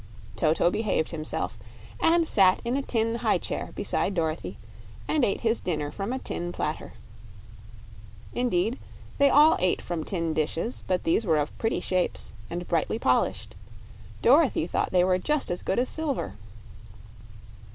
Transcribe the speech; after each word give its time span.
Toto 0.35 0.71
behaved 0.71 1.11
himself, 1.11 1.59
and 1.99 2.27
sat 2.27 2.59
in 2.65 2.75
a 2.75 2.81
tin 2.81 3.17
high 3.17 3.37
chair 3.37 3.69
beside 3.75 4.15
Dorothy 4.15 4.57
and 5.07 5.23
ate 5.23 5.41
his 5.41 5.59
dinner 5.59 5.91
from 5.91 6.11
a 6.11 6.17
tin 6.17 6.51
platter. 6.51 6.93
Indeed, 8.33 8.79
they 9.19 9.29
all 9.29 9.57
ate 9.59 9.79
from 9.79 10.03
tin 10.03 10.33
dishes, 10.33 10.83
but 10.87 11.03
these 11.03 11.27
were 11.27 11.37
of 11.37 11.55
pretty 11.59 11.81
shapes 11.81 12.33
and 12.49 12.67
brightly 12.67 12.97
polished; 12.97 13.53
Dorothy 14.23 14.65
thought 14.65 14.89
they 14.89 15.03
were 15.03 15.19
just 15.19 15.51
as 15.51 15.61
good 15.61 15.77
as 15.77 15.87
silver. 15.89 16.33